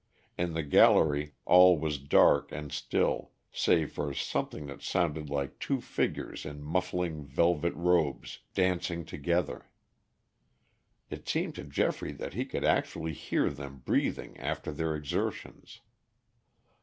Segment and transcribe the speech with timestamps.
[0.35, 5.79] In the gallery all was dark and still, save for something that sounded like two
[5.79, 9.69] figures in muffling velvet robes dancing together.
[11.11, 15.81] It seemed to Geoffrey that he could actually hear them breathing after their exertions.